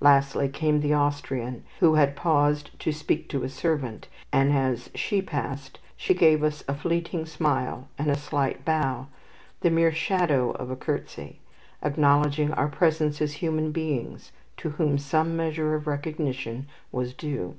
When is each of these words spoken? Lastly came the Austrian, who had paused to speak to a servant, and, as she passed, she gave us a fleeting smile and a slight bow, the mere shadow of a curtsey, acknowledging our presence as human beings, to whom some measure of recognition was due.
Lastly 0.00 0.48
came 0.48 0.80
the 0.80 0.94
Austrian, 0.94 1.62
who 1.80 1.96
had 1.96 2.16
paused 2.16 2.70
to 2.80 2.90
speak 2.90 3.28
to 3.28 3.42
a 3.42 3.50
servant, 3.50 4.08
and, 4.32 4.50
as 4.50 4.88
she 4.94 5.20
passed, 5.20 5.78
she 5.94 6.14
gave 6.14 6.42
us 6.42 6.64
a 6.66 6.72
fleeting 6.74 7.26
smile 7.26 7.88
and 7.98 8.10
a 8.10 8.16
slight 8.16 8.64
bow, 8.64 9.08
the 9.60 9.68
mere 9.68 9.92
shadow 9.92 10.52
of 10.52 10.70
a 10.70 10.74
curtsey, 10.76 11.38
acknowledging 11.82 12.50
our 12.54 12.68
presence 12.68 13.20
as 13.20 13.34
human 13.34 13.72
beings, 13.72 14.32
to 14.56 14.70
whom 14.70 14.96
some 14.96 15.36
measure 15.36 15.74
of 15.74 15.86
recognition 15.86 16.66
was 16.90 17.12
due. 17.12 17.54